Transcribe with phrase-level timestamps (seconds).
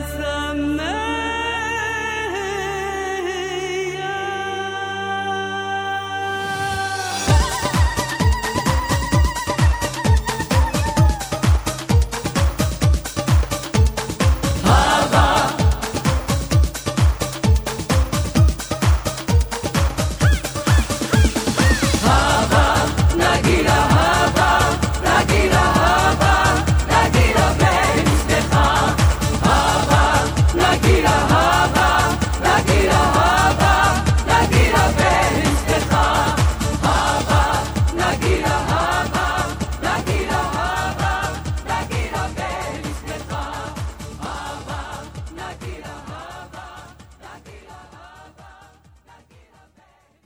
[0.00, 0.89] as a man.